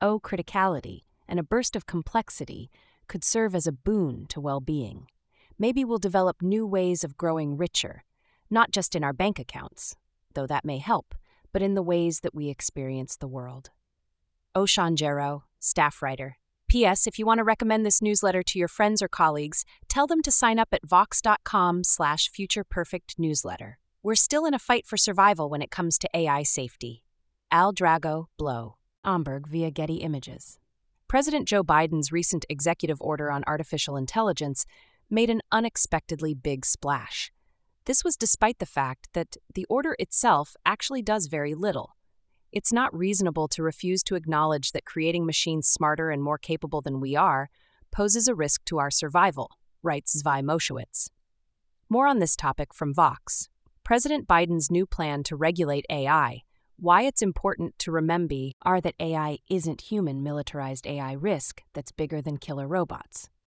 O 0.00 0.20
criticality 0.20 1.02
and 1.28 1.38
a 1.38 1.44
burst 1.44 1.74
of 1.76 1.86
complexity 1.86 2.70
could 3.08 3.24
serve 3.24 3.54
as 3.54 3.66
a 3.66 3.72
boon 3.72 4.26
to 4.28 4.40
well 4.40 4.60
being. 4.60 5.06
Maybe 5.58 5.84
we'll 5.84 5.98
develop 5.98 6.42
new 6.42 6.66
ways 6.66 7.02
of 7.02 7.16
growing 7.16 7.56
richer, 7.56 8.04
not 8.50 8.70
just 8.70 8.94
in 8.94 9.02
our 9.02 9.12
bank 9.12 9.38
accounts, 9.38 9.96
though 10.34 10.46
that 10.46 10.64
may 10.64 10.78
help, 10.78 11.14
but 11.52 11.62
in 11.62 11.74
the 11.74 11.82
ways 11.82 12.20
that 12.20 12.34
we 12.34 12.48
experience 12.48 13.16
the 13.16 13.28
world. 13.28 13.70
Oshan 14.54 14.96
Jarow, 14.96 15.42
staff 15.60 16.02
writer. 16.02 16.36
P.S. 16.68 17.06
If 17.06 17.18
you 17.18 17.24
want 17.24 17.38
to 17.38 17.44
recommend 17.44 17.86
this 17.86 18.02
newsletter 18.02 18.42
to 18.42 18.58
your 18.58 18.68
friends 18.68 19.00
or 19.00 19.08
colleagues, 19.08 19.64
tell 19.88 20.06
them 20.06 20.20
to 20.22 20.32
sign 20.32 20.58
up 20.58 20.68
at 20.72 20.86
vox.com 20.86 21.84
slash 21.84 22.28
futureperfectnewsletter. 22.30 23.74
We're 24.02 24.14
still 24.14 24.44
in 24.46 24.54
a 24.54 24.58
fight 24.58 24.86
for 24.86 24.96
survival 24.96 25.48
when 25.48 25.62
it 25.62 25.70
comes 25.70 25.98
to 25.98 26.10
AI 26.12 26.42
safety. 26.42 27.04
Al 27.52 27.72
Drago, 27.72 28.26
Blow. 28.36 28.76
Omberg 29.06 29.46
via 29.46 29.70
Getty 29.70 29.96
Images. 29.96 30.58
President 31.08 31.46
Joe 31.46 31.62
Biden's 31.62 32.10
recent 32.10 32.44
executive 32.48 33.00
order 33.00 33.30
on 33.30 33.44
artificial 33.46 33.96
intelligence 33.96 34.66
made 35.08 35.30
an 35.30 35.40
unexpectedly 35.52 36.34
big 36.34 36.66
splash. 36.66 37.30
This 37.84 38.02
was 38.02 38.16
despite 38.16 38.58
the 38.58 38.66
fact 38.66 39.08
that 39.12 39.36
the 39.54 39.64
order 39.70 39.94
itself 40.00 40.56
actually 40.66 41.02
does 41.02 41.26
very 41.28 41.54
little. 41.54 41.96
It's 42.50 42.72
not 42.72 42.96
reasonable 42.96 43.46
to 43.48 43.62
refuse 43.62 44.02
to 44.04 44.16
acknowledge 44.16 44.72
that 44.72 44.84
creating 44.84 45.24
machines 45.24 45.68
smarter 45.68 46.10
and 46.10 46.22
more 46.22 46.38
capable 46.38 46.80
than 46.80 47.00
we 47.00 47.14
are 47.14 47.48
poses 47.92 48.26
a 48.26 48.34
risk 48.34 48.64
to 48.64 48.78
our 48.78 48.90
survival, 48.90 49.52
writes 49.82 50.20
Zvi 50.20 50.42
Mowshowitz. 50.42 51.08
More 51.88 52.08
on 52.08 52.18
this 52.18 52.34
topic 52.34 52.74
from 52.74 52.92
Vox. 52.92 53.48
President 53.84 54.26
Biden's 54.26 54.70
new 54.72 54.86
plan 54.86 55.22
to 55.22 55.36
regulate 55.36 55.86
AI 55.88 56.42
why 56.78 57.02
it's 57.02 57.22
important 57.22 57.78
to 57.78 57.90
remember 57.90 58.50
are 58.62 58.80
that 58.80 58.94
AI 59.00 59.38
isn't 59.48 59.80
human 59.80 60.22
militarized 60.22 60.86
AI 60.86 61.12
risk 61.12 61.62
that's 61.72 61.92
bigger 61.92 62.20
than 62.20 62.36
killer 62.36 62.68
robots. 62.68 63.30